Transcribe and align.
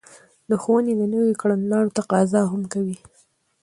د 0.49 0.51
ښوونې 0.61 0.93
د 0.97 1.01
نويو 1.13 1.39
کړنلارو 1.41 1.93
تقاضا 1.97 2.41
هم 2.51 2.63
کوي. 2.73 2.97